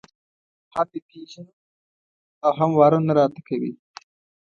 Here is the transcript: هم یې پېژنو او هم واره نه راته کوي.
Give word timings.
هم 0.73 0.87
یې 0.93 0.99
پېژنو 1.07 1.53
او 2.45 2.51
هم 2.59 2.71
واره 2.79 2.99
نه 3.07 3.13
راته 3.19 3.39
کوي. 3.47 3.71